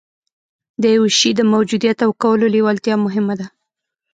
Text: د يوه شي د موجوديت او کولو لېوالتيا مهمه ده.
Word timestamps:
د 0.81 0.83
يوه 0.95 1.09
شي 1.19 1.31
د 1.37 1.41
موجوديت 1.53 1.97
او 2.05 2.11
کولو 2.23 2.45
لېوالتيا 2.53 2.95
مهمه 3.05 3.35
ده. 3.39 3.47